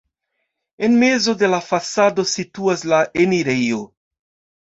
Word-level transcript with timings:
En 0.85 0.95
mezo 1.01 1.35
de 1.41 1.49
la 1.53 1.59
fasado 1.65 2.25
situas 2.31 2.87
la 2.93 3.03
enirejo. 3.25 3.83